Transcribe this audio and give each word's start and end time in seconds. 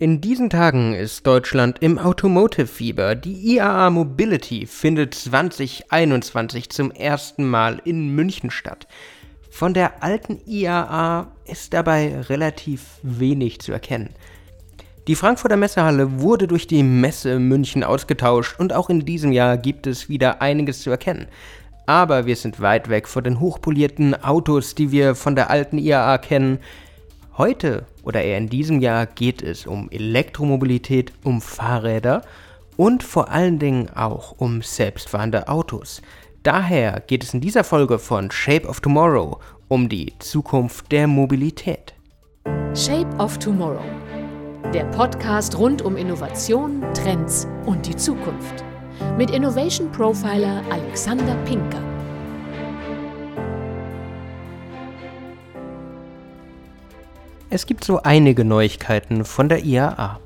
In 0.00 0.20
diesen 0.20 0.48
Tagen 0.48 0.94
ist 0.94 1.26
Deutschland 1.26 1.78
im 1.80 1.98
Automotive-Fieber. 1.98 3.16
Die 3.16 3.56
IAA 3.56 3.90
Mobility 3.90 4.64
findet 4.64 5.12
2021 5.12 6.70
zum 6.70 6.92
ersten 6.92 7.44
Mal 7.44 7.82
in 7.84 8.14
München 8.14 8.52
statt. 8.52 8.86
Von 9.50 9.74
der 9.74 10.04
alten 10.04 10.40
IAA 10.46 11.32
ist 11.46 11.74
dabei 11.74 12.16
relativ 12.28 13.00
wenig 13.02 13.58
zu 13.58 13.72
erkennen. 13.72 14.10
Die 15.08 15.16
Frankfurter 15.16 15.56
Messehalle 15.56 16.20
wurde 16.20 16.46
durch 16.46 16.68
die 16.68 16.84
Messe 16.84 17.40
München 17.40 17.82
ausgetauscht 17.82 18.60
und 18.60 18.72
auch 18.72 18.90
in 18.90 19.04
diesem 19.04 19.32
Jahr 19.32 19.58
gibt 19.58 19.88
es 19.88 20.08
wieder 20.08 20.40
einiges 20.40 20.82
zu 20.82 20.90
erkennen. 20.90 21.26
Aber 21.86 22.24
wir 22.24 22.36
sind 22.36 22.60
weit 22.60 22.88
weg 22.88 23.08
von 23.08 23.24
den 23.24 23.40
hochpolierten 23.40 24.14
Autos, 24.22 24.76
die 24.76 24.92
wir 24.92 25.16
von 25.16 25.34
der 25.34 25.50
alten 25.50 25.76
IAA 25.76 26.18
kennen. 26.18 26.60
Heute 27.38 27.86
oder 28.02 28.24
eher 28.24 28.36
in 28.36 28.48
diesem 28.48 28.80
Jahr 28.80 29.06
geht 29.06 29.42
es 29.42 29.64
um 29.64 29.88
Elektromobilität, 29.92 31.12
um 31.22 31.40
Fahrräder 31.40 32.22
und 32.76 33.04
vor 33.04 33.30
allen 33.30 33.60
Dingen 33.60 33.90
auch 33.90 34.32
um 34.38 34.60
selbstfahrende 34.60 35.46
Autos. 35.46 36.02
Daher 36.42 36.98
geht 36.98 37.22
es 37.22 37.34
in 37.34 37.40
dieser 37.40 37.62
Folge 37.62 38.00
von 38.00 38.32
Shape 38.32 38.66
of 38.66 38.80
Tomorrow 38.80 39.38
um 39.68 39.88
die 39.88 40.14
Zukunft 40.18 40.90
der 40.90 41.06
Mobilität. 41.06 41.94
Shape 42.74 43.08
of 43.18 43.38
Tomorrow. 43.38 43.84
Der 44.74 44.86
Podcast 44.86 45.56
rund 45.56 45.80
um 45.80 45.96
Innovation, 45.96 46.84
Trends 46.92 47.46
und 47.66 47.86
die 47.86 47.94
Zukunft. 47.94 48.64
Mit 49.16 49.30
Innovation 49.30 49.92
Profiler 49.92 50.64
Alexander 50.70 51.36
Pinker. 51.44 51.97
Es 57.50 57.64
gibt 57.64 57.82
so 57.82 58.02
einige 58.02 58.44
Neuigkeiten 58.44 59.24
von 59.24 59.48
der 59.48 59.64
IAA. 59.64 60.20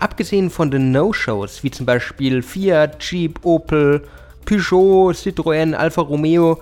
Abgesehen 0.00 0.50
von 0.50 0.72
den 0.72 0.90
No-Shows, 0.90 1.62
wie 1.62 1.70
zum 1.70 1.86
Beispiel 1.86 2.42
Fiat, 2.42 3.00
Jeep, 3.04 3.38
Opel, 3.44 4.02
Peugeot, 4.46 5.12
Citroën, 5.12 5.74
Alfa 5.74 6.02
Romeo, 6.02 6.60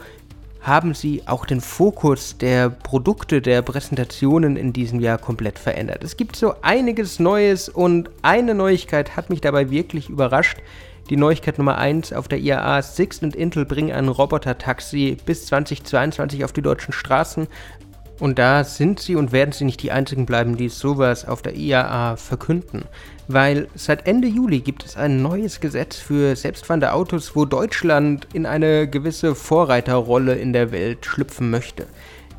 haben 0.61 0.93
sie 0.93 1.23
auch 1.25 1.47
den 1.47 1.63
Fokus 1.63 2.37
der 2.37 2.69
Produkte, 2.69 3.41
der 3.41 3.63
Präsentationen 3.63 4.59
in 4.59 4.75
diesem 4.75 5.01
Jahr 5.01 5.17
komplett 5.17 5.59
verändert. 5.59 6.05
Es 6.05 6.19
gibt 6.19 6.37
so 6.37 6.53
einiges 6.61 7.19
Neues 7.19 7.71
und 7.71 8.11
eine 8.21 8.55
Neuigkeit 8.55 9.17
hat 9.17 9.31
mich 9.31 9.41
dabei 9.41 9.71
wirklich 9.71 10.11
überrascht. 10.11 10.59
Die 11.09 11.17
Neuigkeit 11.17 11.57
Nummer 11.57 11.79
1 11.79 12.13
auf 12.13 12.29
der 12.29 12.41
IAA, 12.41 12.83
Sixt 12.83 13.23
und 13.23 13.35
Intel 13.35 13.65
bringen 13.65 13.93
ein 13.93 14.09
Roboter-Taxi 14.09 15.17
bis 15.25 15.47
2022 15.47 16.45
auf 16.45 16.53
die 16.53 16.61
deutschen 16.61 16.93
Straßen. 16.93 17.47
Und 18.21 18.39
da 18.39 18.65
sind 18.65 18.99
sie 18.99 19.15
und 19.15 19.31
werden 19.31 19.53
sie 19.53 19.65
nicht 19.65 19.83
die 19.83 19.93
einzigen 19.93 20.27
bleiben, 20.27 20.57
die 20.57 20.69
sowas 20.69 21.27
auf 21.27 21.41
der 21.41 21.55
IAA 21.55 22.17
verkünden. 22.17 22.85
Weil 23.29 23.69
seit 23.75 24.07
Ende 24.07 24.27
Juli 24.27 24.61
gibt 24.61 24.85
es 24.85 24.97
ein 24.97 25.23
neues 25.23 25.61
Gesetz 25.61 25.97
für 25.97 26.35
selbstfahrende 26.35 26.93
Autos, 26.93 27.37
wo 27.37 27.45
Deutschland 27.45 28.27
in 28.33 28.47
eine 28.47 28.89
gewisse 28.89 29.35
Vorreiterrolle 29.35 30.35
in 30.35 30.53
der 30.53 30.73
Welt 30.73 31.07
schlüpfen 31.07 31.51
möchte. 31.51 31.87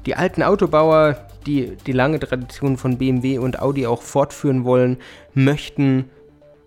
Die 0.06 0.16
alten 0.16 0.44
Autobauer, 0.44 1.28
die 1.46 1.78
die 1.86 1.92
lange 1.92 2.20
Tradition 2.20 2.78
von 2.78 2.98
BMW 2.98 3.38
und 3.38 3.60
Audi 3.62 3.86
auch 3.86 4.02
fortführen 4.02 4.66
wollen, 4.66 4.98
möchten 5.34 6.10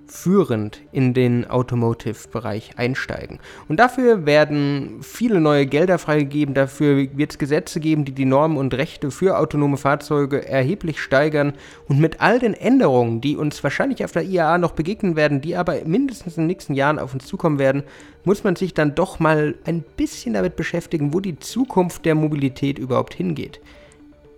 führend 0.07 0.83
in 0.93 1.15
den 1.15 1.49
Automotive-Bereich 1.49 2.73
einsteigen. 2.77 3.39
Und 3.69 3.81
dafür 3.81 4.27
werden 4.27 4.99
viele 5.01 5.41
neue 5.41 5.67
Gelder 5.67 5.99
freigegeben, 5.99 6.55
dafür 6.55 7.09
wird 7.17 7.33
es 7.33 7.39
Gesetze 7.39 7.81
geben, 7.81 8.05
die 8.05 8.13
die 8.13 8.25
Normen 8.25 8.57
und 8.57 8.75
Rechte 8.75 9.11
für 9.11 9.39
autonome 9.39 9.77
Fahrzeuge 9.77 10.47
erheblich 10.47 11.01
steigern. 11.01 11.55
Und 11.89 11.99
mit 11.99 12.21
all 12.21 12.39
den 12.39 12.55
Änderungen, 12.55 13.21
die 13.21 13.37
uns 13.37 13.63
wahrscheinlich 13.63 14.05
auf 14.05 14.13
der 14.13 14.25
IAA 14.25 14.59
noch 14.59 14.73
begegnen 14.73 15.17
werden, 15.17 15.41
die 15.41 15.57
aber 15.57 15.85
mindestens 15.85 16.37
in 16.37 16.43
den 16.43 16.49
nächsten 16.49 16.75
Jahren 16.75 16.99
auf 16.99 17.15
uns 17.15 17.27
zukommen 17.27 17.59
werden, 17.59 17.83
muss 18.25 18.45
man 18.45 18.57
sich 18.57 18.75
dann 18.75 18.95
doch 18.95 19.19
mal 19.19 19.55
ein 19.65 19.83
bisschen 19.97 20.35
damit 20.35 20.57
beschäftigen, 20.57 21.15
wo 21.15 21.21
die 21.21 21.39
Zukunft 21.39 22.05
der 22.05 22.15
Mobilität 22.15 22.79
überhaupt 22.79 23.15
hingeht. 23.15 23.61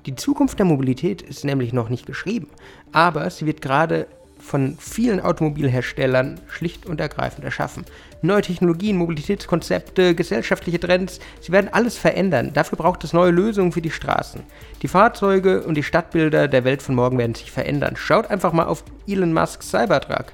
Die 0.07 0.15
Zukunft 0.15 0.59
der 0.59 0.67
Mobilität 0.67 1.23
ist 1.23 1.45
nämlich 1.45 1.73
noch 1.73 1.89
nicht 1.89 2.05
geschrieben, 2.05 2.49
aber 2.93 3.29
sie 3.31 3.47
wird 3.47 3.63
gerade 3.63 4.07
von 4.45 4.77
vielen 4.79 5.21
Automobilherstellern 5.21 6.39
schlicht 6.49 6.87
und 6.87 7.01
ergreifend 7.01 7.45
erschaffen. 7.45 7.85
Neue 8.21 8.43
Technologien, 8.43 8.99
Mobilitätskonzepte, 8.99 10.15
gesellschaftliche 10.15 10.79
Trends, 10.79 11.19
sie 11.41 11.51
werden 11.51 11.71
alles 11.73 11.97
verändern. 11.97 12.53
Dafür 12.53 12.77
braucht 12.77 13.03
es 13.05 13.13
neue 13.13 13.31
Lösungen 13.31 13.73
für 13.73 13.81
die 13.81 13.91
Straßen. 13.91 14.43
Die 14.83 14.89
Fahrzeuge 14.89 15.63
und 15.63 15.77
die 15.77 15.83
Stadtbilder 15.83 16.47
der 16.47 16.65
Welt 16.65 16.83
von 16.83 16.95
morgen 16.95 17.19
werden 17.19 17.35
sich 17.35 17.51
verändern. 17.51 17.97
Schaut 17.97 18.31
einfach 18.31 18.53
mal 18.53 18.67
auf 18.67 18.85
Elon 19.09 19.33
Musks 19.33 19.71
Cybertruck. 19.71 20.27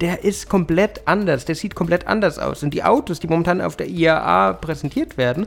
Der 0.00 0.24
ist 0.24 0.48
komplett 0.48 1.06
anders, 1.06 1.44
der 1.44 1.54
sieht 1.54 1.76
komplett 1.76 2.08
anders 2.08 2.40
aus. 2.40 2.64
Und 2.64 2.74
die 2.74 2.82
Autos, 2.82 3.20
die 3.20 3.28
momentan 3.28 3.60
auf 3.60 3.76
der 3.76 3.88
IAA 3.88 4.54
präsentiert 4.54 5.16
werden, 5.16 5.46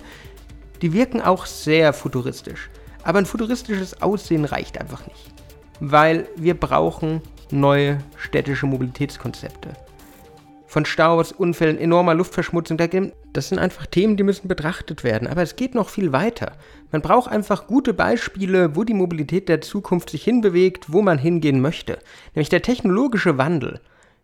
die 0.81 0.93
wirken 0.93 1.21
auch 1.21 1.45
sehr 1.45 1.91
futuristisch. 1.91 2.69
Aber 3.03 3.19
ein 3.19 3.25
futuristisches 3.25 4.01
Aussehen 4.01 4.45
reicht 4.45 4.79
einfach 4.79 5.05
nicht. 5.05 5.33
Weil 5.79 6.27
wir 6.37 6.53
brauchen 6.53 7.21
neue 7.51 7.99
städtische 8.17 8.65
Mobilitätskonzepte. 8.65 9.69
Von 10.65 10.85
Staus, 10.85 11.31
Unfällen, 11.31 11.77
enormer 11.77 12.13
Luftverschmutzung, 12.13 12.77
das 13.31 13.49
sind 13.49 13.57
einfach 13.57 13.85
Themen, 13.85 14.17
die 14.17 14.23
müssen 14.23 14.49
betrachtet 14.49 15.03
werden. 15.03 15.27
Aber 15.27 15.41
es 15.41 15.55
geht 15.55 15.75
noch 15.75 15.89
viel 15.89 16.11
weiter. 16.11 16.53
Man 16.91 17.01
braucht 17.01 17.31
einfach 17.31 17.67
gute 17.67 17.93
Beispiele, 17.93 18.75
wo 18.75 18.83
die 18.83 18.93
Mobilität 18.93 19.47
der 19.47 19.61
Zukunft 19.61 20.09
sich 20.09 20.23
hinbewegt, 20.23 20.91
wo 20.91 21.01
man 21.01 21.17
hingehen 21.17 21.61
möchte. 21.61 21.99
Nämlich 22.35 22.49
der 22.49 22.61
technologische 22.61 23.37
Wandel 23.37 23.79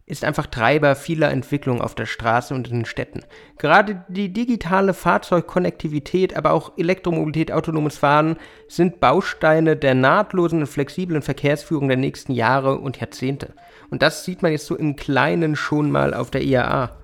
ist 0.06 0.26
einfach 0.26 0.48
Treiber 0.48 0.96
vieler 0.96 1.32
Entwicklungen 1.32 1.82
auf 1.82 1.96
der 1.96 2.06
Straße 2.06 2.54
und 2.54 2.68
in 2.68 2.80
den 2.80 2.86
Städten. 2.86 3.22
Gerade 3.58 4.04
die 4.10 4.34
digitale 4.34 4.94
Fahrzeugkonnektivität, 4.94 6.36
aber 6.36 6.52
auch 6.52 6.74
Elektromobilität, 6.78 7.54
autonomes 7.54 7.98
Fahren 7.98 8.36
sind 8.68 9.00
Bausteine 9.00 9.78
der 9.78 9.94
nahtlosen 9.94 10.60
und 10.60 10.68
flexiblen 10.68 11.22
Verkehrsführung 11.22 11.88
der 11.88 11.98
nächsten 11.98 12.34
Jahre 12.34 12.80
und 12.80 13.00
Jahrzehnte. 13.00 13.54
Und 13.90 14.02
das 14.02 14.26
sieht 14.26 14.42
man 14.42 14.52
jetzt 14.52 14.66
so 14.66 14.76
im 14.76 14.98
Kleinen 14.98 15.56
schon 15.56 15.90
mal 15.90 16.14
auf 16.14 16.32
der 16.32 16.44
IAA. 16.44 16.98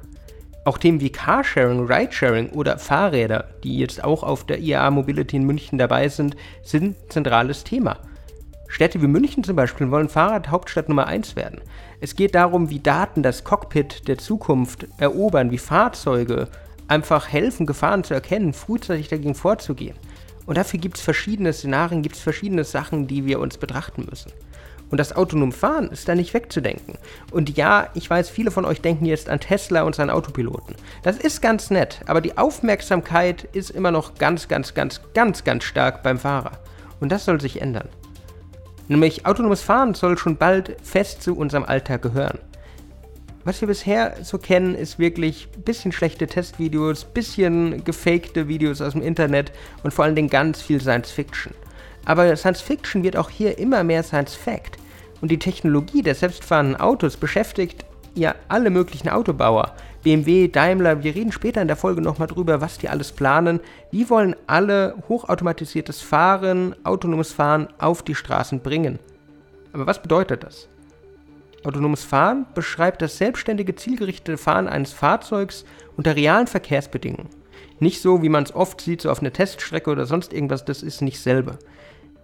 Auch 0.66 0.78
Themen 0.78 1.00
wie 1.00 1.12
Carsharing, 1.12 1.86
Ridesharing 1.86 2.50
oder 2.50 2.78
Fahrräder, 2.78 3.48
die 3.64 3.80
jetzt 3.80 4.04
auch 4.04 4.24
auf 4.24 4.46
der 4.46 4.60
IAA 4.60 4.92
Mobility 4.92 5.38
in 5.38 5.46
München 5.46 5.80
dabei 5.80 6.10
sind, 6.10 6.36
sind 6.64 6.98
zentrales 7.10 7.64
Thema. 7.64 7.98
Städte 8.70 9.02
wie 9.02 9.08
München 9.08 9.44
zum 9.44 9.56
Beispiel 9.56 9.90
wollen 9.90 10.10
Fahrradhauptstadt 10.10 10.90
Nummer 10.90 11.08
1 11.08 11.36
werden. 11.36 11.60
Es 12.00 12.16
geht 12.16 12.36
darum, 12.36 12.70
wie 12.70 12.80
Daten 12.80 13.24
das 13.24 13.44
Cockpit 13.44 14.08
der 14.08 14.20
Zukunft 14.20 14.88
erobern, 15.00 15.50
wie 15.50 15.58
Fahrzeuge 15.58 16.48
einfach 16.88 17.28
helfen, 17.28 17.66
Gefahren 17.66 18.04
zu 18.04 18.14
erkennen, 18.14 18.54
frühzeitig 18.54 19.10
dagegen 19.10 19.34
vorzugehen. 19.34 19.96
Und 20.46 20.58
dafür 20.58 20.80
gibt 20.80 20.98
es 20.98 21.04
verschiedene 21.04 21.52
Szenarien, 21.52 22.04
gibt 22.04 22.16
es 22.16 22.22
verschiedene 22.22 22.64
Sachen, 22.64 23.08
die 23.08 23.26
wir 23.26 23.40
uns 23.40 23.58
betrachten 23.58 24.06
müssen. 24.08 24.32
Und 24.92 25.00
das 25.00 25.16
autonom 25.16 25.52
Fahren 25.52 25.90
ist 25.90 26.08
da 26.08 26.16
nicht 26.16 26.34
wegzudenken. 26.34 26.98
Und 27.32 27.58
ja, 27.58 27.90
ich 27.96 28.10
weiß, 28.10 28.30
viele 28.30 28.52
von 28.52 28.66
euch 28.66 28.82
denken 28.82 29.06
jetzt 29.06 29.30
an 29.30 29.40
Tesla 29.40 29.82
und 29.82 29.96
seinen 29.96 30.10
Autopiloten. 30.12 30.76
Das 31.04 31.18
ist 31.18 31.42
ganz 31.42 31.72
nett, 31.72 32.02
aber 32.06 32.22
die 32.22 32.38
Aufmerksamkeit 32.38 33.48
ist 33.54 33.72
immer 33.72 33.92
noch 33.92 34.16
ganz, 34.16 34.48
ganz, 34.48 34.76
ganz, 34.76 35.02
ganz, 35.14 35.44
ganz 35.44 35.64
stark 35.64 36.04
beim 36.04 36.20
Fahrer. 36.20 36.52
Und 37.00 37.12
das 37.12 37.26
soll 37.26 37.42
sich 37.42 37.62
ändern. 37.62 37.90
Nämlich 38.90 39.28
autonomes 39.28 39.62
Fahren 39.62 39.94
soll 39.94 40.18
schon 40.18 40.36
bald 40.36 40.76
fest 40.84 41.22
zu 41.22 41.38
unserem 41.38 41.64
Alltag 41.64 42.02
gehören. 42.02 42.40
Was 43.46 43.62
wir 43.62 43.68
bisher 43.68 44.18
so 44.24 44.40
kennen, 44.40 44.74
ist 44.76 44.98
wirklich 44.98 45.48
ein 45.56 45.62
bisschen 45.62 45.92
schlechte 45.92 46.26
Testvideos, 46.26 47.06
bisschen 47.06 47.84
gefakte 47.84 48.48
Videos 48.48 48.82
aus 48.82 48.94
dem 48.94 49.04
Internet 49.04 49.52
und 49.84 49.94
vor 49.94 50.06
allen 50.06 50.16
Dingen 50.16 50.30
ganz 50.30 50.62
viel 50.62 50.82
Science 50.82 51.12
Fiction. 51.12 51.54
Aber 52.06 52.36
Science 52.36 52.62
Fiction 52.62 53.04
wird 53.04 53.16
auch 53.16 53.30
hier 53.30 53.60
immer 53.60 53.84
mehr 53.84 54.02
Science 54.02 54.34
Fact. 54.34 54.78
Und 55.22 55.30
die 55.30 55.40
Technologie 55.40 56.02
der 56.02 56.16
selbstfahrenden 56.16 56.76
Autos 56.78 57.16
beschäftigt 57.16 57.86
ja 58.16 58.34
alle 58.48 58.72
möglichen 58.72 59.10
Autobauer. 59.10 59.76
BMW, 60.04 60.48
Daimler, 60.48 61.04
wir 61.04 61.14
reden 61.14 61.32
später 61.32 61.62
in 61.62 61.68
der 61.68 61.76
Folge 61.76 62.02
nochmal 62.02 62.28
drüber, 62.28 62.62
was 62.62 62.78
die 62.78 62.88
alles 62.88 63.12
planen. 63.12 63.60
Die 63.92 64.10
wollen 64.10 64.36
alle 64.48 64.96
hochautomatisiertes 65.10 66.02
Fahren, 66.02 66.76
autonomes 66.86 67.34
Fahren 67.34 67.68
auf 67.80 68.02
die 68.02 68.16
Straßen 68.16 68.62
bringen. 68.62 69.00
Aber 69.74 69.88
was 69.88 70.02
bedeutet 70.02 70.44
das? 70.44 70.70
Autonomes 71.66 72.04
Fahren 72.04 72.46
beschreibt 72.56 73.02
das 73.02 73.18
selbstständige, 73.18 73.76
zielgerichtete 73.76 74.38
Fahren 74.38 74.70
eines 74.70 74.94
Fahrzeugs 74.94 75.66
unter 75.98 76.16
realen 76.16 76.48
Verkehrsbedingungen. 76.48 77.30
Nicht 77.80 78.02
so, 78.02 78.22
wie 78.24 78.30
man 78.30 78.44
es 78.44 78.56
oft 78.56 78.80
sieht, 78.80 79.02
so 79.02 79.12
auf 79.12 79.20
einer 79.20 79.34
Teststrecke 79.34 79.90
oder 79.90 80.06
sonst 80.06 80.32
irgendwas, 80.32 80.64
das 80.64 80.82
ist 80.82 81.02
nicht 81.02 81.20
selber. 81.20 81.60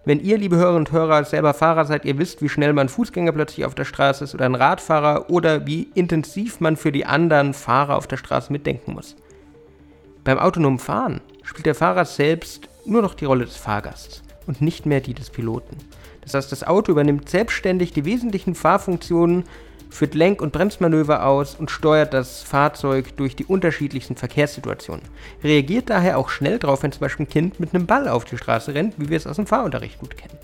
Wenn 0.08 0.20
ihr, 0.20 0.38
liebe 0.38 0.56
Hörerinnen 0.56 0.86
und 0.86 0.92
Hörer, 0.92 1.26
selber 1.26 1.56
Fahrer 1.56 1.86
seid, 1.86 2.06
ihr 2.06 2.20
wisst, 2.20 2.44
wie 2.44 2.50
schnell 2.50 2.74
man 2.74 2.90
Fußgänger 2.90 3.32
plötzlich 3.32 3.66
auf 3.66 3.74
der 3.74 3.86
Straße 3.86 4.24
ist 4.24 4.36
oder 4.36 4.46
ein 4.46 4.54
Radfahrer 4.54 5.32
oder 5.32 5.66
wie 5.66 5.90
intensiv 5.96 6.60
man 6.60 6.78
für 6.78 6.92
die 6.92 7.08
anderen 7.08 7.56
Fahrer 7.56 7.96
auf 7.96 8.06
der 8.06 8.18
Straße 8.18 8.54
mitdenken 8.54 8.94
muss. 8.94 9.16
Beim 10.24 10.38
autonomen 10.38 10.78
Fahren 10.78 11.22
spielt 11.42 11.66
der 11.66 11.74
Fahrer 11.74 12.06
selbst 12.06 12.70
nur 12.86 13.02
noch 13.02 13.16
die 13.16 13.26
Rolle 13.26 13.46
des 13.46 13.58
Fahrgasts 13.58 14.22
und 14.46 14.62
nicht 14.62 14.86
mehr 14.86 15.02
die 15.02 15.16
des 15.16 15.32
Piloten. 15.32 15.78
Das 16.22 16.36
heißt, 16.36 16.52
das 16.52 16.64
Auto 16.64 16.92
übernimmt 16.92 17.28
selbstständig 17.28 17.92
die 17.92 18.06
wesentlichen 18.06 18.54
Fahrfunktionen, 18.54 19.44
führt 19.96 20.14
Lenk- 20.14 20.42
und 20.42 20.52
Bremsmanöver 20.52 21.26
aus 21.26 21.56
und 21.56 21.72
steuert 21.72 22.14
das 22.14 22.44
Fahrzeug 22.44 23.16
durch 23.18 23.36
die 23.36 23.46
unterschiedlichsten 23.46 24.16
Verkehrssituationen. 24.16 25.06
Reagiert 25.44 25.90
daher 25.90 26.18
auch 26.18 26.30
schnell 26.30 26.60
drauf, 26.60 26.84
wenn 26.84 26.92
zum 26.92 27.00
Beispiel 27.00 27.26
ein 27.26 27.30
Kind 27.30 27.60
mit 27.60 27.74
einem 27.74 27.86
Ball 27.86 28.08
auf 28.08 28.26
die 28.26 28.38
Straße 28.38 28.74
rennt, 28.74 28.96
wie 28.98 29.10
wir 29.10 29.18
es 29.18 29.26
aus 29.26 29.38
dem 29.38 29.48
Fahrunterricht 29.48 30.00
gut 30.00 30.18
kennen. 30.18 30.38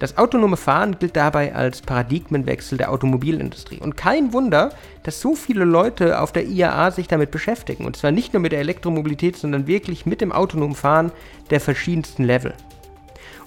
Das 0.00 0.18
autonome 0.18 0.56
Fahren 0.56 0.98
gilt 0.98 1.16
dabei 1.16 1.54
als 1.54 1.80
Paradigmenwechsel 1.80 2.76
der 2.76 2.90
Automobilindustrie. 2.90 3.78
Und 3.78 3.96
kein 3.96 4.32
Wunder, 4.32 4.70
dass 5.04 5.20
so 5.20 5.36
viele 5.36 5.64
Leute 5.64 6.20
auf 6.20 6.32
der 6.32 6.44
IAA 6.44 6.90
sich 6.90 7.06
damit 7.06 7.30
beschäftigen. 7.30 7.86
Und 7.86 7.96
zwar 7.96 8.10
nicht 8.10 8.32
nur 8.32 8.40
mit 8.40 8.52
der 8.52 8.60
Elektromobilität, 8.60 9.36
sondern 9.36 9.68
wirklich 9.68 10.04
mit 10.04 10.20
dem 10.20 10.32
autonomen 10.32 10.74
Fahren 10.74 11.12
der 11.50 11.60
verschiedensten 11.60 12.24
Level. 12.24 12.54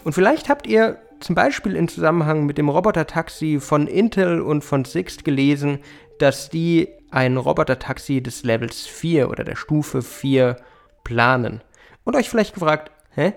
Und 0.06 0.14
vielleicht 0.14 0.48
habt 0.48 0.68
ihr 0.68 0.98
zum 1.19 1.36
Beispiel 1.36 1.75
im 1.75 1.88
Zusammenhang 1.88 2.46
mit 2.46 2.58
dem 2.58 2.69
Roboter-Taxi 2.69 3.60
von 3.60 3.88
Intel 3.88 4.42
und 4.42 4.64
von 4.64 4.86
Sixt 4.86 5.24
gelesen, 5.25 5.80
dass 6.19 6.50
die 6.50 6.90
ein 7.12 7.38
Roboter-Taxi 7.38 8.22
des 8.22 8.44
Levels 8.44 8.86
4 8.86 9.30
oder 9.30 9.44
der 9.44 9.56
Stufe 9.56 10.02
4 10.02 10.58
planen. 11.04 11.62
Und 12.04 12.16
euch 12.16 12.30
vielleicht 12.30 12.54
gefragt, 12.54 12.92
hä? 13.12 13.34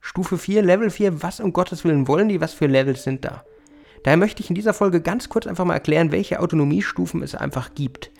Stufe 0.00 0.36
4, 0.36 0.62
Level 0.62 0.90
4, 0.90 1.22
was 1.22 1.40
um 1.40 1.52
Gottes 1.52 1.84
Willen 1.84 2.08
wollen 2.08 2.28
die? 2.28 2.40
Was 2.40 2.54
für 2.54 2.66
Levels 2.66 3.04
sind 3.04 3.24
da? 3.24 3.44
Daher 4.02 4.16
möchte 4.16 4.42
ich 4.42 4.50
in 4.50 4.56
dieser 4.56 4.74
Folge 4.74 5.00
ganz 5.00 5.28
kurz 5.28 5.46
einfach 5.46 5.64
mal 5.64 5.74
erklären, 5.74 6.10
welche 6.10 6.40
Autonomiestufen 6.40 7.22
es 7.22 7.36
einfach 7.36 7.74
gibt. 7.74 8.10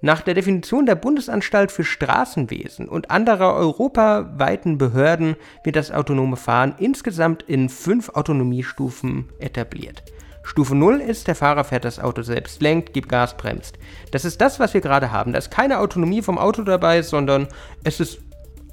Nach 0.00 0.20
der 0.20 0.34
Definition 0.34 0.86
der 0.86 0.94
Bundesanstalt 0.94 1.72
für 1.72 1.82
Straßenwesen 1.82 2.88
und 2.88 3.10
anderer 3.10 3.54
europaweiten 3.54 4.78
Behörden 4.78 5.34
wird 5.64 5.74
das 5.74 5.90
autonome 5.90 6.36
Fahren 6.36 6.76
insgesamt 6.78 7.42
in 7.42 7.68
fünf 7.68 8.10
Autonomiestufen 8.10 9.28
etabliert. 9.40 10.04
Stufe 10.44 10.76
0 10.76 11.00
ist, 11.00 11.26
der 11.26 11.34
Fahrer 11.34 11.64
fährt 11.64 11.84
das 11.84 11.98
Auto 11.98 12.22
selbst, 12.22 12.62
lenkt, 12.62 12.94
gibt 12.94 13.08
Gas, 13.08 13.36
bremst. 13.36 13.76
Das 14.12 14.24
ist 14.24 14.40
das, 14.40 14.60
was 14.60 14.72
wir 14.72 14.80
gerade 14.80 15.10
haben. 15.10 15.32
Da 15.32 15.38
ist 15.38 15.50
keine 15.50 15.80
Autonomie 15.80 16.22
vom 16.22 16.38
Auto 16.38 16.62
dabei, 16.62 17.02
sondern 17.02 17.48
es 17.82 17.98
ist 17.98 18.20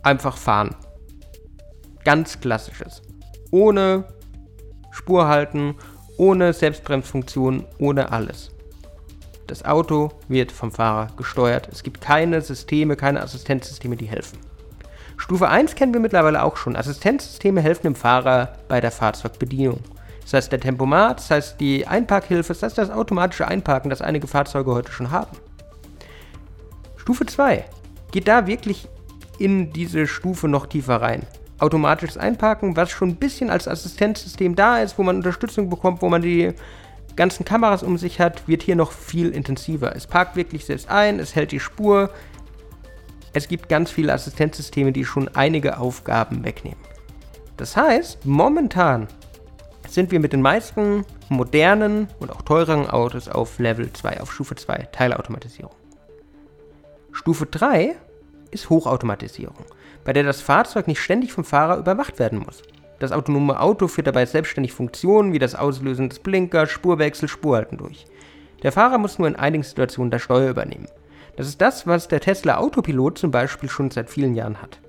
einfach 0.04 0.38
Fahren. 0.38 0.76
Ganz 2.06 2.40
klassisches. 2.40 3.02
Ohne 3.52 4.06
Spur 4.92 5.28
halten, 5.28 5.76
ohne 6.18 6.54
Selbstbremsfunktion, 6.54 7.66
ohne 7.80 8.12
alles. 8.12 8.55
Das 9.48 9.64
Auto 9.64 10.12
wird 10.28 10.52
vom 10.52 10.72
Fahrer 10.72 11.08
gesteuert. 11.18 11.70
Es 11.72 11.84
gibt 11.84 12.02
keine 12.02 12.42
Systeme, 12.42 12.96
keine 12.96 13.22
Assistenzsysteme, 13.22 13.96
die 13.96 14.08
helfen. 14.08 14.40
Stufe 15.18 15.48
1 15.48 15.76
kennen 15.76 15.94
wir 15.94 16.02
mittlerweile 16.02 16.44
auch 16.44 16.58
schon. 16.58 16.76
Assistenzsysteme 16.76 17.62
helfen 17.62 17.84
dem 17.84 17.96
Fahrer 17.96 18.54
bei 18.68 18.82
der 18.82 18.92
Fahrzeugbedienung. 18.92 19.80
Das 20.24 20.34
heißt 20.34 20.52
der 20.52 20.60
Tempomat, 20.60 21.20
das 21.20 21.30
heißt 21.30 21.60
die 21.60 21.86
Einparkhilfe, 21.86 22.54
das 22.54 22.64
heißt 22.64 22.78
das 22.80 22.90
automatische 22.90 23.48
Einparken, 23.48 23.92
das 23.92 24.02
einige 24.02 24.28
Fahrzeuge 24.28 24.74
heute 24.74 24.92
schon 24.92 25.12
haben. 25.12 25.38
Stufe 26.98 27.28
2 27.28 27.66
geht 28.12 28.28
da 28.28 28.48
wirklich 28.48 28.88
in 29.38 29.72
diese 29.72 30.08
Stufe 30.08 30.48
noch 30.48 30.66
tiefer 30.66 31.02
rein. 31.02 31.22
Automatisches 31.60 32.18
Einparken, 32.18 32.76
was 32.76 32.90
schon 32.90 33.10
ein 33.10 33.16
bisschen 33.18 33.52
als 33.52 33.68
Assistenzsystem 33.68 34.56
da 34.56 34.80
ist, 34.80 34.98
wo 34.98 35.04
man 35.04 35.18
Unterstützung 35.18 35.70
bekommt, 35.70 36.02
wo 36.02 36.10
man 36.10 36.24
die 36.24 36.54
ganzen 37.16 37.46
Kameras 37.46 37.84
um 37.84 37.98
sich 37.98 38.20
hat, 38.20 38.48
wird 38.48 38.64
hier 38.64 38.76
noch 38.76 38.92
viel 38.92 39.30
intensiver. 39.30 39.96
Es 39.96 40.08
parkt 40.08 40.36
wirklich 40.36 40.66
selbst 40.66 40.90
ein, 40.90 41.20
es 41.20 41.36
hält 41.36 41.52
die 41.52 41.60
Spur. 41.60 42.12
Es 43.34 43.48
gibt 43.48 43.70
ganz 43.70 43.92
viele 43.92 44.14
Assistenzsysteme, 44.14 44.92
die 44.92 45.06
schon 45.06 45.30
einige 45.30 45.78
Aufgaben 45.78 46.44
wegnehmen. 46.44 46.80
Das 47.58 47.78
heißt, 47.78 48.26
momentan 48.26 49.08
sind 49.88 50.12
wir 50.12 50.20
mit 50.20 50.34
den 50.34 50.42
meisten 50.42 51.06
modernen 51.30 52.08
und 52.20 52.32
auch 52.32 52.42
teureren 52.42 52.90
Autos 52.90 53.28
auf 53.28 53.60
Level 53.60 53.92
2, 53.92 54.22
auf 54.22 54.34
Stufe 54.34 54.56
2, 54.56 54.90
Teilautomatisierung. 54.92 55.74
Stufe 57.12 57.46
3 57.46 57.96
ist 58.52 58.70
Hochautomatisierung, 58.70 59.66
bei 60.04 60.14
der 60.14 60.24
das 60.24 60.42
Fahrzeug 60.42 60.88
nicht 60.88 61.02
ständig 61.02 61.32
vom 61.32 61.46
Fahrer 61.46 61.78
überwacht 61.78 62.20
werden 62.20 62.40
muss. 62.40 62.62
Das 63.06 63.12
autonome 63.12 63.60
Auto 63.60 63.88
führt 63.88 64.08
dabei 64.08 64.26
selbstständig 64.26 64.74
Funktionen 64.74 65.32
wie 65.32 65.38
das 65.38 65.54
Auslösen 65.54 66.10
des 66.10 66.18
Blinkers, 66.18 66.72
Spurwechsel, 66.72 67.30
Spurhalten 67.30 67.78
durch. 67.78 68.08
Der 68.64 68.72
Fahrer 68.72 68.98
muss 68.98 69.20
nur 69.20 69.28
in 69.28 69.36
einigen 69.36 69.64
Situationen 69.64 70.10
das 70.10 70.24
Steuer 70.24 70.50
übernehmen. 70.50 70.88
Das 71.36 71.48
ist 71.48 71.62
das, 71.62 71.86
was 71.86 72.08
der 72.08 72.20
Tesla 72.20 72.58
Autopilot 72.58 73.20
zum 73.20 73.30
Beispiel 73.30 73.70
schon 73.70 73.92
seit 73.92 74.10
vielen 74.10 74.34
Jahren 74.34 74.60
hat. 74.60 74.80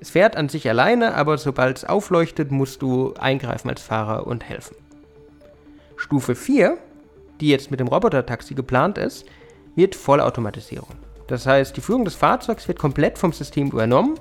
Es 0.00 0.10
fährt 0.10 0.34
an 0.36 0.48
sich 0.48 0.68
alleine, 0.68 1.14
aber 1.14 1.38
sobald 1.38 1.76
es 1.78 1.84
aufleuchtet, 1.84 2.50
musst 2.50 2.82
du 2.82 3.14
eingreifen 3.14 3.70
als 3.70 3.80
Fahrer 3.80 4.26
und 4.26 4.42
helfen. 4.42 4.74
Stufe 5.94 6.34
4, 6.34 6.78
die 7.40 7.48
jetzt 7.48 7.70
mit 7.70 7.78
dem 7.78 7.86
Roboter-Taxi 7.86 8.54
geplant 8.54 8.98
ist, 8.98 9.24
wird 9.76 9.94
Vollautomatisierung. 9.94 10.96
Das 11.28 11.46
heißt, 11.46 11.76
die 11.76 11.80
Führung 11.80 12.04
des 12.04 12.16
Fahrzeugs 12.16 12.66
wird 12.66 12.80
komplett 12.80 13.18
vom 13.18 13.32
System 13.32 13.68
übernommen 13.68 14.18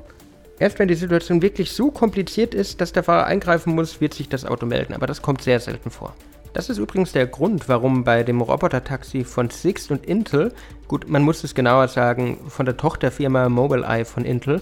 Erst 0.60 0.80
wenn 0.80 0.88
die 0.88 0.96
Situation 0.96 1.42
wirklich 1.42 1.72
so 1.72 1.92
kompliziert 1.92 2.54
ist, 2.54 2.82
dass 2.82 2.92
der 2.92 3.04
Fahrer 3.04 3.26
eingreifen 3.26 3.74
muss, 3.74 4.00
wird 4.00 4.14
sich 4.14 4.30
das 4.30 4.46
Auto 4.46 4.66
melden, 4.66 4.94
aber 4.94 5.08
das 5.08 5.22
kommt 5.22 5.42
sehr 5.42 5.60
selten 5.60 5.90
vor. 5.90 6.14
Das 6.54 6.70
ist 6.70 6.78
übrigens 6.78 7.14
der 7.14 7.28
Grund, 7.28 7.70
warum 7.70 8.04
bei 8.04 8.24
dem 8.24 8.42
Roboter-Taxi 8.42 9.24
von 9.24 9.50
Sixt 9.50 9.90
und 9.90 10.06
Intel, 10.06 10.54
gut, 10.88 11.10
man 11.10 11.24
muss 11.24 11.44
es 11.44 11.56
genauer 11.56 11.88
sagen, 11.88 12.40
von 12.50 12.66
der 12.66 12.76
Tochterfirma 12.76 13.48
Mobileye 13.48 14.04
von 14.04 14.26
Intel, 14.26 14.62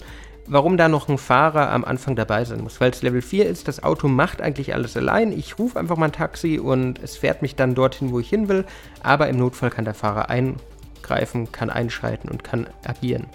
warum 0.49 0.77
da 0.77 0.87
noch 0.87 1.09
ein 1.09 1.17
Fahrer 1.17 1.71
am 1.71 1.83
Anfang 1.85 2.15
dabei 2.15 2.45
sein 2.45 2.61
muss. 2.61 2.79
Weil 2.79 2.91
es 2.91 3.01
Level 3.01 3.21
4 3.21 3.47
ist, 3.47 3.67
das 3.67 3.81
Auto 3.83 4.07
macht 4.07 4.41
eigentlich 4.41 4.73
alles 4.73 4.97
allein. 4.97 5.31
Ich 5.31 5.57
rufe 5.57 5.79
einfach 5.79 5.97
mal 5.97 6.07
ein 6.07 6.11
Taxi 6.11 6.59
und 6.59 7.01
es 7.01 7.17
fährt 7.17 7.41
mich 7.41 7.55
dann 7.55 7.75
dorthin, 7.75 8.11
wo 8.11 8.19
ich 8.19 8.29
hin 8.29 8.49
will. 8.49 8.65
Aber 9.01 9.27
im 9.27 9.37
Notfall 9.37 9.69
kann 9.69 9.85
der 9.85 9.93
Fahrer 9.93 10.29
eingreifen, 10.29 11.51
kann 11.51 11.69
einschreiten 11.69 12.29
und 12.29 12.43
kann 12.43 12.67
agieren. 12.85 13.27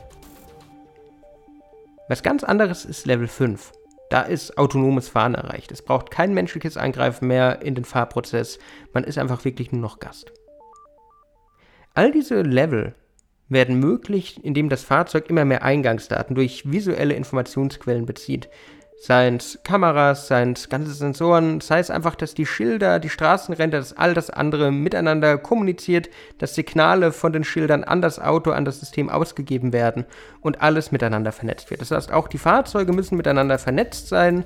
Was 2.07 2.23
ganz 2.23 2.45
anderes 2.45 2.85
ist 2.85 3.07
Level 3.07 3.29
5. 3.29 3.73
Da 4.11 4.21
ist 4.21 4.59
autonomes 4.59 5.09
Fahren 5.09 5.35
erreicht. 5.35 5.73
Es 5.73 5.81
braucht 5.81 6.11
kein 6.11 6.35
menschliches 6.35 6.77
Eingreifen 6.77 7.29
mehr 7.29 7.63
in 7.63 7.75
den 7.75 7.87
Fahrprozess. 7.87 8.59
Man 8.93 9.05
ist 9.05 9.17
einfach 9.17 9.45
wirklich 9.47 9.73
nur 9.73 9.81
noch 9.81 10.01
Gast. 10.01 10.31
All 11.95 12.13
diese 12.13 12.43
Level 12.43 12.95
werden 13.49 13.79
möglich, 13.79 14.45
indem 14.45 14.69
das 14.69 14.85
Fahrzeug 14.85 15.31
immer 15.31 15.47
mehr 15.47 15.63
Eingangsdaten 15.63 16.35
durch 16.35 16.71
visuelle 16.71 17.15
Informationsquellen 17.15 18.05
bezieht 18.05 18.51
seien 18.97 19.37
es 19.37 19.59
Kameras, 19.65 20.29
seien 20.29 20.53
es 20.53 20.69
ganze 20.69 20.93
Sensoren, 20.95 21.61
sei 21.61 21.79
es 21.79 21.91
einfach, 21.91 22.15
dass 22.15 22.35
die 22.35 22.47
Schilder, 22.47 22.99
die 22.99 23.11
Straßenränder, 23.11 23.79
dass 23.79 23.97
all 23.97 24.15
das 24.15 24.31
andere 24.31 24.73
miteinander 24.73 25.37
kommuniziert, 25.37 26.09
dass 26.39 26.55
Signale 26.55 27.13
von 27.13 27.33
den 27.33 27.45
Schildern 27.45 27.85
an 27.85 28.01
das 28.01 28.19
Auto, 28.19 28.51
an 28.53 28.65
das 28.65 28.81
System 28.81 29.11
ausgegeben 29.11 29.73
werden 29.73 30.07
und 30.41 30.63
alles 30.63 30.93
miteinander 30.93 31.33
vernetzt 31.33 31.71
wird. 31.71 31.81
Das 31.81 31.91
heißt, 31.91 32.13
auch 32.13 32.29
die 32.29 32.39
Fahrzeuge 32.39 32.93
müssen 32.93 33.17
miteinander 33.17 33.59
vernetzt 33.59 34.09
sein, 34.09 34.45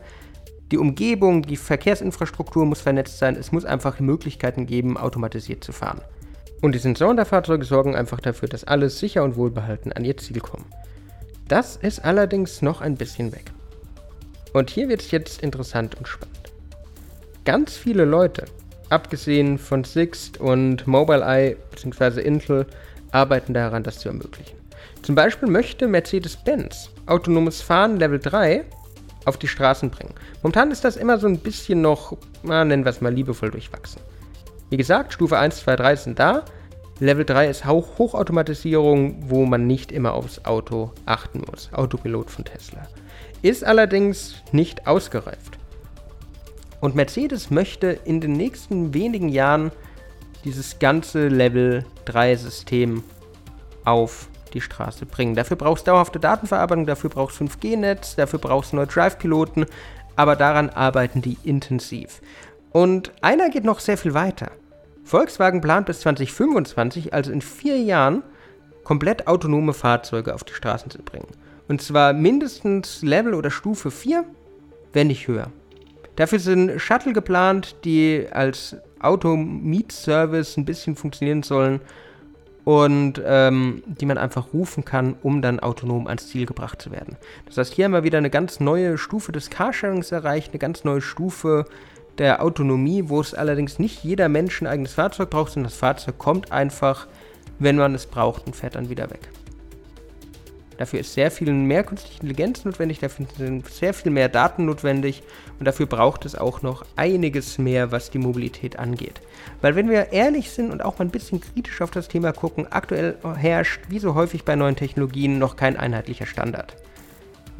die 0.71 0.79
Umgebung, 0.79 1.43
die 1.43 1.57
Verkehrsinfrastruktur 1.57 2.67
muss 2.67 2.81
vernetzt 2.81 3.19
sein, 3.19 3.37
es 3.37 3.53
muss 3.53 3.65
einfach 3.65 4.01
Möglichkeiten 4.01 4.67
geben, 4.67 4.99
automatisiert 4.99 5.65
zu 5.65 5.73
fahren. 5.73 6.03
Und 6.61 6.75
die 6.75 6.79
Sensoren 6.79 7.17
der 7.17 7.25
Fahrzeuge 7.25 7.65
sorgen 7.65 7.95
einfach 7.95 8.21
dafür, 8.21 8.49
dass 8.49 8.65
alles 8.65 8.99
sicher 8.99 9.23
und 9.23 9.37
wohlbehalten 9.37 9.93
an 9.93 10.05
ihr 10.05 10.17
Ziel 10.17 10.41
kommt. 10.41 10.67
Das 11.47 11.77
ist 11.77 12.05
allerdings 12.05 12.61
noch 12.61 12.81
ein 12.81 12.97
bisschen 12.97 13.33
weg. 13.33 13.53
Und 14.53 14.71
hier 14.71 14.89
wird 14.89 15.03
es 15.03 15.11
jetzt 15.11 15.43
interessant 15.43 15.95
und 15.97 16.09
spannend. 16.09 16.53
Ganz 17.45 17.77
viele 17.77 18.05
Leute, 18.05 18.45
abgesehen 18.89 19.59
von 19.59 19.85
Sixt 19.85 20.39
und 20.39 20.87
Mobileye 20.87 21.57
bzw. 21.71 22.21
Intel, 22.21 22.67
arbeiten 23.11 23.55
daran, 23.55 23.83
das 23.83 24.01
zu 24.01 24.09
ermöglichen. 24.09 24.57
Zum 25.03 25.15
Beispiel 25.15 25.49
möchte 25.49 25.87
Mercedes-Benz 25.87 26.91
autonomes 27.07 27.63
Fahren 27.63 27.97
Level 27.99 28.19
3 28.19 28.65
auf 29.25 29.39
die 29.39 29.49
Straßen 29.49 29.91
bringen. 29.91 30.15
Momentan 30.43 30.71
ist 30.71 30.85
das 30.85 30.97
immer 30.97 31.19
so 31.19 31.27
ein 31.27 31.39
bisschen 31.39 31.81
noch, 31.81 32.17
na, 32.43 32.65
nennen 32.65 32.85
wir 32.85 32.91
es 32.91 33.01
mal 33.01 33.13
liebevoll 33.13 33.51
durchwachsen. 33.51 34.03
Wie 34.71 34.77
gesagt, 34.77 35.13
Stufe 35.13 35.39
1, 35.39 35.59
2, 35.61 35.77
3 35.77 35.97
sind 35.97 36.19
da. 36.19 36.45
Level 37.01 37.25
3 37.25 37.49
ist 37.49 37.65
Hoch 37.65 37.97
Hochautomatisierung, 37.97 39.31
wo 39.31 39.47
man 39.47 39.67
nicht 39.67 39.93
immer 39.93 40.13
aufs 40.13 40.45
Auto 40.45 40.93
achten 41.07 41.43
muss. 41.49 41.71
Autopilot 41.73 42.31
von 42.31 42.45
Tesla 42.45 42.87
ist 43.43 43.65
allerdings 43.65 44.43
nicht 44.53 44.87
ausgereift. 44.87 45.59
Und 46.81 46.95
Mercedes 46.95 47.51
möchte 47.51 47.89
in 48.05 48.21
den 48.21 48.33
nächsten 48.33 48.95
wenigen 48.95 49.29
Jahren 49.29 49.73
dieses 50.45 50.79
ganze 50.79 51.29
Level 51.29 51.85
3 52.05 52.37
System 52.37 53.03
auf 53.85 54.29
die 54.55 54.61
Straße 54.61 55.07
bringen. 55.07 55.35
Dafür 55.35 55.57
brauchst 55.57 55.87
du 55.87 55.91
dauerhafte 55.91 56.21
Datenverarbeitung, 56.21 56.87
dafür 56.87 57.11
brauchst 57.11 57.41
du 57.41 57.45
5G-Netz, 57.45 58.17
dafür 58.17 58.39
brauchst 58.39 58.73
du 58.73 58.77
neue 58.77 58.87
Drive-Piloten, 58.87 59.67
aber 60.17 60.37
daran 60.37 60.71
arbeiten 60.71 61.23
die 61.23 61.37
intensiv. 61.45 62.21
Und 62.71 63.13
einer 63.23 63.51
geht 63.51 63.65
noch 63.65 63.81
sehr 63.81 63.99
viel 63.99 64.15
weiter. 64.15 64.51
Volkswagen 65.05 65.61
plant 65.61 65.87
bis 65.87 66.01
2025, 66.01 67.15
also 67.15 67.33
in 67.33 67.41
vier 67.41 67.79
Jahren, 67.79 68.23
komplett 68.85 69.27
autonome 69.27 69.75
Fahrzeuge 69.75 70.35
auf 70.35 70.45
die 70.45 70.55
Straßen 70.55 70.91
zu 70.91 71.03
bringen. 71.03 71.29
Und 71.69 71.83
zwar 71.83 72.13
mindestens 72.15 73.03
Level 73.03 73.35
oder 73.35 73.51
Stufe 73.51 73.91
4, 73.91 74.25
wenn 74.93 75.09
nicht 75.09 75.29
höher. 75.29 75.51
Dafür 76.17 76.41
sind 76.41 76.81
Shuttle 76.81 77.13
geplant, 77.13 77.77
die 77.85 78.27
als 78.33 78.77
Auto-Meet-Service 79.01 80.57
ein 80.57 80.65
bisschen 80.65 80.97
funktionieren 80.97 81.43
sollen 81.43 81.81
und 82.65 83.23
ähm, 83.25 83.83
die 83.87 84.05
man 84.05 84.19
einfach 84.19 84.53
rufen 84.53 84.85
kann, 84.85 85.15
um 85.23 85.41
dann 85.43 85.61
autonom 85.61 86.07
ans 86.07 86.29
Ziel 86.29 86.45
gebracht 86.45 86.83
zu 86.83 86.91
werden. 86.91 87.17
Das 87.47 87.57
heißt, 87.57 87.73
hier 87.73 87.85
haben 87.85 87.93
wir 87.93 88.03
wieder 88.03 88.19
eine 88.19 88.31
ganz 88.31 88.61
neue 88.61 88.99
Stufe 88.99 89.31
des 89.31 89.49
Carsharings 89.49 90.11
erreicht, 90.11 90.51
eine 90.51 90.59
ganz 90.59 90.85
neue 90.85 91.01
Stufe 91.01 91.67
der 92.19 92.43
Autonomie, 92.43 93.05
wo 93.07 93.21
es 93.21 93.33
allerdings 93.33 93.79
nicht 93.79 94.03
jeder 94.03 94.29
Mensch 94.29 94.61
ein 94.61 94.67
eigenes 94.67 94.95
Fahrzeug 94.95 95.31
braucht, 95.31 95.53
sondern 95.53 95.71
das 95.71 95.79
Fahrzeug 95.79 96.19
kommt 96.19 96.51
einfach, 96.51 97.07
wenn 97.59 97.77
man 97.77 97.95
es 97.95 98.07
braucht 98.07 98.47
und 98.47 98.57
fährt 98.57 98.75
dann 98.75 98.91
wieder 98.91 99.09
weg. 99.11 99.31
Dafür 100.79 101.01
ist 101.01 101.13
sehr 101.13 101.33
viel 101.33 101.53
mehr 101.53 101.83
künstliche 101.83 102.23
Intelligenz 102.23 102.65
notwendig, 102.65 103.01
dafür 103.01 103.27
sind 103.37 103.69
sehr 103.69 103.93
viel 103.93 104.13
mehr 104.13 104.29
Daten 104.29 104.65
notwendig 104.65 105.25
und 105.59 105.67
dafür 105.67 105.87
braucht 105.87 106.25
es 106.25 106.37
auch 106.37 106.63
noch 106.63 106.87
einiges 106.95 107.59
mehr, 107.59 107.91
was 107.91 108.11
die 108.11 108.19
Mobilität 108.19 108.79
angeht. 108.79 109.21
Weil 109.61 109.75
wenn 109.75 109.91
wir 109.91 110.13
ehrlich 110.13 110.51
sind 110.51 110.71
und 110.71 110.85
auch 110.85 110.99
mal 110.99 111.07
ein 111.07 111.11
bisschen 111.11 111.41
kritisch 111.41 111.83
auf 111.83 111.91
das 111.91 112.07
Thema 112.07 112.33
gucken, 112.33 112.69
aktuell 112.71 113.17
herrscht, 113.37 113.81
wie 113.89 113.99
so 113.99 114.15
häufig 114.15 114.45
bei 114.45 114.55
neuen 114.55 114.77
Technologien, 114.77 115.41
noch 115.41 115.57
kein 115.57 115.77
einheitlicher 115.77 116.27
Standard. 116.27 116.77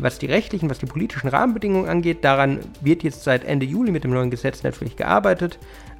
Was 0.01 0.21
die 0.21 0.27
rechtlichen, 0.27 0.71
was 0.71 0.79
die 0.79 0.87
politischen 0.87 1.27
Rahmenbedingungen 1.27 1.89
angeht, 1.89 2.23
daran 2.23 2.61
wird 2.81 3.03
jetzt 3.03 3.25
seit 3.25 3.45
Ende 3.45 3.67
Juli 3.67 3.91
mit 3.91 4.05
dem 4.05 4.13
neuen 4.13 4.31
Gesetz 4.31 4.63
natürlich 4.63 4.95
gearbeitet, 4.95 5.59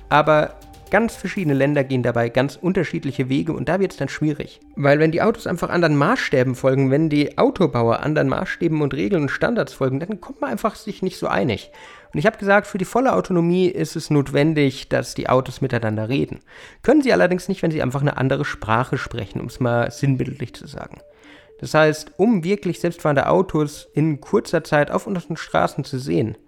aber 0.09 0.55
Ganz 0.91 1.15
verschiedene 1.15 1.55
Länder 1.55 1.85
gehen 1.85 2.03
dabei 2.03 2.31
ganz 2.31 2.57
unterschiedliche 2.57 3.29
Wege 3.29 3.53
und 3.53 3.69
da 3.69 3.79
wird 3.79 3.93
es 3.93 3.99
dann 3.99 4.09
schwierig. 4.09 4.61
Weil 4.75 4.99
wenn 4.99 5.13
die 5.13 5.21
Autos 5.21 5.47
einfach 5.47 5.69
anderen 5.69 5.97
Maßstäben 5.97 6.55
folgen, 6.55 6.91
wenn 6.91 7.11
die 7.11 7.37
Autobauer 7.37 8.01
anderen 8.01 8.29
Maßstäben 8.29 8.81
und 8.81 8.95
Regeln 8.95 9.23
und 9.23 9.31
Standards 9.31 9.75
folgen, 9.75 10.01
dann 10.01 10.21
kommt 10.21 10.41
man 10.41 10.51
einfach 10.51 10.77
sich 10.77 11.03
nicht 11.03 11.19
so 11.19 11.27
einig. 11.27 11.71
Und 12.13 12.19
ich 12.19 12.27
habe 12.27 12.39
gesagt, 12.39 12.67
für 12.67 12.79
die 12.79 12.87
volle 12.87 13.13
Autonomie 13.13 13.67
ist 13.67 13.97
es 13.97 14.09
notwendig, 14.09 14.89
dass 14.89 15.15
die 15.15 15.29
Autos 15.29 15.61
miteinander 15.61 16.09
reden. 16.09 16.41
Können 16.83 17.03
sie 17.03 17.13
allerdings 17.13 17.49
nicht, 17.49 17.63
wenn 17.63 17.71
sie 17.71 17.83
einfach 17.83 18.01
eine 18.01 18.17
andere 18.17 18.47
Sprache 18.47 18.97
sprechen, 18.97 19.41
um 19.41 19.47
es 19.49 19.61
mal 19.61 19.91
sinnbildlich 19.91 20.55
zu 20.55 20.67
sagen. 20.67 21.01
Das 21.61 21.75
heißt, 21.75 22.13
um 22.17 22.45
wirklich 22.45 22.81
selbstfahrende 22.81 23.29
Autos 23.29 23.89
in 23.93 24.21
kurzer 24.21 24.65
Zeit 24.65 24.91
auf 24.91 25.07
unseren 25.07 25.37
Straßen 25.37 25.85
zu 25.85 25.99
sehen, 25.99 26.39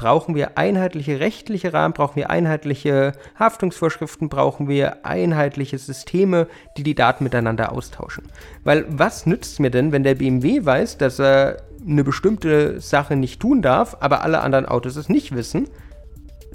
brauchen 0.00 0.34
wir 0.34 0.56
einheitliche 0.56 1.20
rechtliche 1.20 1.74
Rahmen, 1.74 1.92
brauchen 1.92 2.16
wir 2.16 2.30
einheitliche 2.30 3.12
Haftungsvorschriften, 3.38 4.30
brauchen 4.30 4.66
wir 4.66 5.04
einheitliche 5.04 5.76
Systeme, 5.76 6.46
die 6.78 6.84
die 6.84 6.94
Daten 6.94 7.22
miteinander 7.22 7.70
austauschen. 7.70 8.24
Weil 8.64 8.86
was 8.88 9.26
nützt 9.26 9.60
mir 9.60 9.70
denn, 9.70 9.92
wenn 9.92 10.02
der 10.02 10.14
BMW 10.14 10.64
weiß, 10.64 10.96
dass 10.96 11.20
er 11.20 11.58
eine 11.86 12.02
bestimmte 12.02 12.80
Sache 12.80 13.14
nicht 13.14 13.40
tun 13.40 13.60
darf, 13.60 13.98
aber 14.00 14.24
alle 14.24 14.40
anderen 14.40 14.64
Autos 14.64 14.96
es 14.96 15.10
nicht 15.10 15.34
wissen, 15.34 15.68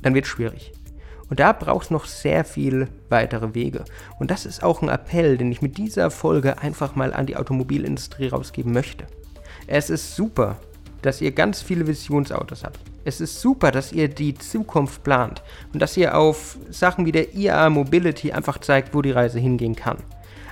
dann 0.01 0.15
wird 0.15 0.25
es 0.25 0.31
schwierig. 0.31 0.73
Und 1.29 1.39
da 1.39 1.51
braucht 1.51 1.85
es 1.85 1.91
noch 1.91 2.05
sehr 2.05 2.45
viel 2.45 2.87
weitere 3.09 3.53
Wege. 3.53 3.85
Und 4.17 4.31
das 4.31 4.47
ist 4.47 4.63
auch 4.63 4.81
ein 4.81 4.89
Appell, 4.89 5.37
den 5.37 5.51
ich 5.51 5.61
mit 5.61 5.77
dieser 5.77 6.09
Folge 6.09 6.57
einfach 6.57 6.95
mal 6.95 7.13
an 7.13 7.27
die 7.27 7.37
Automobilindustrie 7.37 8.29
rausgeben 8.29 8.73
möchte. 8.73 9.05
Es 9.67 9.91
ist 9.91 10.15
super, 10.15 10.57
dass 11.03 11.21
ihr 11.21 11.31
ganz 11.31 11.61
viele 11.61 11.85
Visionsautos 11.85 12.63
habt. 12.63 12.79
Es 13.05 13.21
ist 13.21 13.39
super, 13.39 13.69
dass 13.71 13.93
ihr 13.93 14.07
die 14.07 14.33
Zukunft 14.33 15.03
plant 15.03 15.43
und 15.71 15.79
dass 15.79 15.95
ihr 15.95 16.17
auf 16.17 16.57
Sachen 16.71 17.05
wie 17.05 17.11
der 17.11 17.35
IA 17.35 17.69
Mobility 17.69 18.31
einfach 18.31 18.57
zeigt, 18.57 18.95
wo 18.95 19.03
die 19.03 19.11
Reise 19.11 19.37
hingehen 19.39 19.75
kann. 19.75 19.97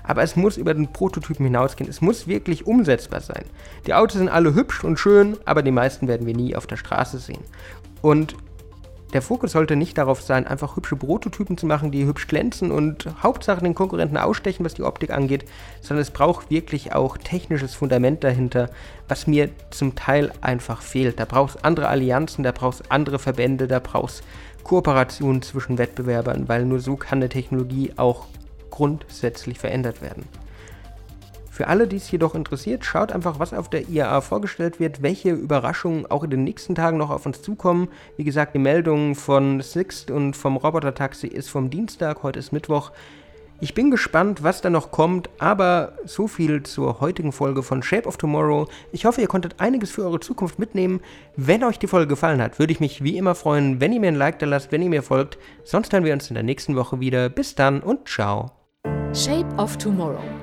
Aber 0.04 0.22
es 0.22 0.36
muss 0.36 0.58
über 0.58 0.76
den 0.76 0.94
Prototypen 0.94 1.46
hinausgehen. 1.46 1.90
Es 1.90 2.00
muss 2.00 2.28
wirklich 2.28 2.68
umsetzbar 2.68 3.22
sein. 3.22 3.46
Die 3.88 3.96
Autos 3.96 4.20
sind 4.20 4.30
alle 4.30 4.54
hübsch 4.54 4.84
und 4.84 5.00
schön, 5.00 5.38
aber 5.46 5.64
die 5.64 5.72
meisten 5.72 6.08
werden 6.08 6.28
wir 6.28 6.36
nie 6.36 6.56
auf 6.56 6.68
der 6.68 6.78
Straße 6.78 7.18
sehen. 7.18 7.44
Und 8.04 8.36
der 9.14 9.22
Fokus 9.22 9.52
sollte 9.52 9.76
nicht 9.76 9.98
darauf 9.98 10.22
sein, 10.22 10.48
einfach 10.48 10.76
hübsche 10.76 10.96
Prototypen 10.96 11.58
zu 11.58 11.66
machen, 11.66 11.92
die 11.92 12.06
hübsch 12.06 12.28
glänzen 12.28 12.72
und 12.72 13.08
Hauptsache 13.22 13.62
den 13.62 13.76
Konkurrenten 13.76 14.18
ausstechen, 14.18 14.66
was 14.66 14.74
die 14.74 14.84
Optik 14.84 15.12
angeht, 15.12 15.46
sondern 15.82 16.02
es 16.02 16.12
braucht 16.12 16.50
wirklich 16.50 16.94
auch 16.94 17.18
technisches 17.18 17.76
Fundament 17.76 18.24
dahinter, 18.24 18.70
was 19.08 19.28
mir 19.28 19.50
zum 19.70 19.96
Teil 19.96 20.32
einfach 20.42 20.82
fehlt. 20.82 21.20
Da 21.20 21.26
braucht 21.26 21.56
es 21.56 21.64
andere 21.64 21.88
Allianzen, 21.88 22.44
da 22.44 22.52
braucht 22.52 22.82
es 22.82 22.92
andere 22.92 23.20
Verbände, 23.20 23.68
da 23.68 23.80
braucht 23.80 24.14
es 24.14 24.24
Kooperationen 24.64 25.42
zwischen 25.42 25.78
Wettbewerbern, 25.78 26.48
weil 26.48 26.66
nur 26.66 26.80
so 26.80 26.96
kann 26.96 27.20
eine 27.20 27.30
Technologie 27.30 27.92
auch 27.98 28.26
grundsätzlich 28.70 29.60
verändert 29.60 30.02
werden. 30.02 30.24
Für 31.54 31.68
alle, 31.68 31.88
die 31.88 31.98
es 31.98 32.10
jedoch 32.10 32.34
interessiert, 32.34 32.84
schaut 32.84 33.12
einfach, 33.12 33.38
was 33.38 33.54
auf 33.54 33.70
der 33.70 33.88
IAA 33.88 34.22
vorgestellt 34.22 34.80
wird, 34.80 35.04
welche 35.04 35.30
Überraschungen 35.30 36.08
auch 36.08 36.24
in 36.24 36.32
den 36.32 36.44
nächsten 36.44 36.74
Tagen 36.74 36.98
noch 36.98 37.12
auf 37.12 37.28
uns 37.28 37.44
zukommen. 37.44 37.90
Wie 38.18 38.24
gesagt, 38.24 38.56
die 38.56 38.60
Meldung 38.60 39.14
von 39.14 39.62
Sixt 39.62 40.10
und 40.10 40.36
vom 40.36 40.58
Roboter-Taxi 40.58 41.28
ist 41.28 41.52
vom 41.52 41.70
Dienstag, 41.70 42.24
heute 42.24 42.40
ist 42.40 42.54
Mittwoch. 42.54 42.92
Ich 43.62 43.76
bin 43.76 43.92
gespannt, 43.92 44.42
was 44.42 44.62
da 44.62 44.72
noch 44.72 44.90
kommt, 44.90 45.30
aber 45.38 45.94
so 46.06 46.28
viel 46.28 46.64
zur 46.64 47.02
heutigen 47.02 47.32
Folge 47.32 47.62
von 47.62 47.84
Shape 47.84 48.08
of 48.08 48.18
Tomorrow. 48.18 48.68
Ich 48.92 49.06
hoffe, 49.06 49.22
ihr 49.22 49.28
konntet 49.28 49.60
einiges 49.60 49.92
für 49.92 50.06
eure 50.06 50.20
Zukunft 50.20 50.58
mitnehmen. 50.58 51.02
Wenn 51.36 51.64
euch 51.64 51.78
die 51.78 51.86
Folge 51.86 52.08
gefallen 52.08 52.42
hat, 52.42 52.58
würde 52.58 52.74
ich 52.74 52.80
mich 52.80 53.04
wie 53.04 53.16
immer 53.16 53.36
freuen, 53.36 53.80
wenn 53.80 53.94
ihr 53.94 54.00
mir 54.00 54.08
ein 54.08 54.16
Like 54.16 54.40
da 54.40 54.48
lasst, 54.48 54.72
wenn 54.72 54.82
ihr 54.82 54.90
mir 54.90 55.04
folgt. 55.04 55.38
Sonst 55.64 55.94
hören 55.94 56.04
wir 56.04 56.14
uns 56.14 56.30
in 56.30 56.34
der 56.34 56.42
nächsten 56.42 56.76
Woche 56.76 57.00
wieder. 57.00 57.30
Bis 57.30 57.54
dann 57.54 57.82
und 57.82 58.10
ciao. 58.10 58.50
Shape 59.14 59.54
of 59.58 59.78
Tomorrow 59.78 60.43